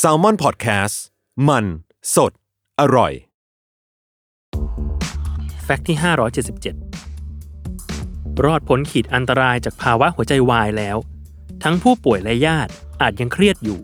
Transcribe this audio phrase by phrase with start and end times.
[0.00, 0.96] Salmon Podcast
[1.48, 1.64] มัน
[2.14, 2.32] สด
[2.80, 3.12] อร่อย
[5.64, 5.96] Fact ที่
[7.00, 10.96] 577 รอดพ้นขีดอันตรายจากภาวะหัวใจวายแล้ว
[11.62, 13.80] ทั้งผู้ป่วยและญาติอาจยังเครียดอยู่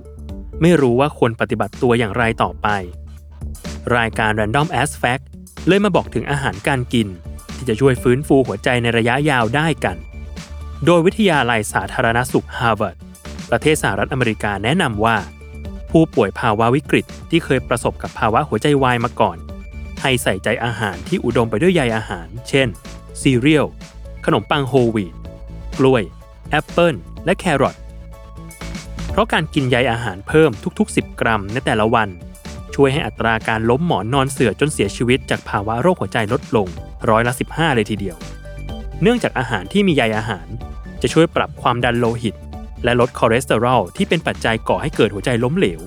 [0.60, 2.68] ไม่รู้ว่าควรปฏิบัติตัวอย่างไรต่อไป
[3.96, 5.24] รายการ Random As Fact
[5.66, 7.08] เลยมาบอกถึงอาหารการกิน
[7.56, 9.96] ที่จะช่วยฟื้นฟูหัวใจในระยะยาวได้กัน
[10.84, 12.96] โดยวิทยาลัยสาธารณสุขฮาร์วาร์ด
[13.50, 15.16] ประเทศสหรัฐอเมริกาแนะนำว่า
[15.90, 19.36] ผู้ป่วยภาวะวิกฤตที่เคยประสบกับภาวะหัวใจวายมาก่อน
[20.00, 22.68] ให้ใส่ใจอาหารที่อุดมไปด้วยใยอาหาร เช่น
[23.22, 23.66] ซีเรียล
[24.24, 25.14] ขนมปังโฮลวีต
[25.78, 26.02] กล้วย
[26.50, 27.76] แอปเปิลและแครอท
[29.10, 32.08] เพราะการกินใยอาหารเพิ่มทุก ๆ 10 กรัมในแต่ละวัน
[32.74, 36.68] ช่วยให้อัตราการล้มหมอนนอนเสื่อจนเสียชีวิตจากภาวะโรคหัวใจลดลง
[37.08, 38.16] ร้อยละ 15 เลยทีเดียว
[39.02, 40.46] เนื่องจากอาหารที่มีใยอาหาร
[41.02, 42.34] จะช่วยปรับความดันโลหิต
[42.84, 45.80] และลดคอเลสเตอรอลที่เป็นปัจจัยก่อให้เกิดหัวใจล้มเหลว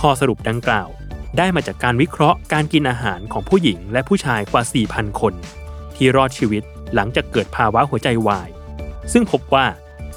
[0.00, 0.88] ข้อสรุปดังกล่าว
[1.38, 5.34] ได้มาจากการวิเคราะห์การกินอาหารของผู้หญิงและผู้ชายกว่า 4,000 คน
[5.96, 6.62] ที่รอดชีวิต
[6.94, 8.48] หลังจากเกิดภาวะหัวใจวาย
[9.12, 9.66] ซึ่งพบว่า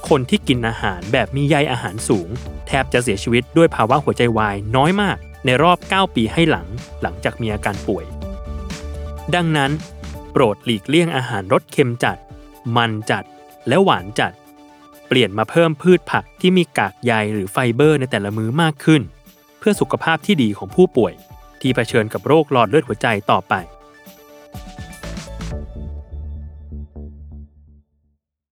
[0.09, 2.30] คนที่กินอาหารแบบมีใยอาหารสูง
[2.67, 6.67] แทบจะเสียชีวิตด้วยภาวะหัวใจวายน้อยมาก ในรอบ 9 ปีให้หลัง
[7.02, 8.05] หลังจากมีอาการป่วย
[9.36, 9.72] ดังนั้น
[10.31, 12.17] โปรดหลีกเลี่ยงอาหารรสเค็มจัด
[12.76, 13.23] มันจัด
[13.67, 14.31] และหวานจัด
[15.14, 19.02] เปลี่ยนมาเพิ่มพืชผักที่มีกากใยหรือไฟเบอร์ในแต่ละมื้อมากขึ้น
[19.59, 21.14] เพื่อสุขภาพที่ดีของผู้ป่วย
[21.62, 23.54] ที่เผชิญกับโรคหลอดเลือดหัวใจต่อไป